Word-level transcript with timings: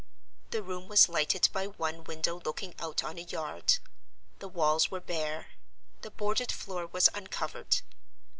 The 0.49 0.63
room 0.63 0.87
was 0.87 1.09
lighted 1.09 1.49
by 1.53 1.67
one 1.67 2.03
window 2.05 2.41
looking 2.43 2.73
out 2.79 3.03
on 3.03 3.19
a 3.19 3.21
yard; 3.21 3.77
the 4.39 4.47
walls 4.47 4.89
were 4.89 4.99
bare; 4.99 5.49
the 6.01 6.09
boarded 6.09 6.51
floor 6.51 6.87
was 6.87 7.07
uncovered. 7.13 7.81